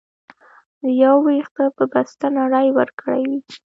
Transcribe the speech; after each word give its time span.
د 0.81 0.83
يو 1.03 1.15
وېښته 1.25 1.65
په 1.77 1.83
بسته 1.93 2.25
نړۍ 2.39 2.67
وکړى 2.77 3.21
وى. 3.29 3.37